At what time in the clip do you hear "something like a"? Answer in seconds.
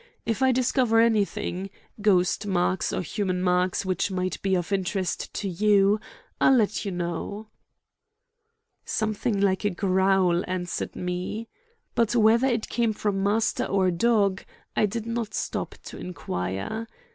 8.83-9.69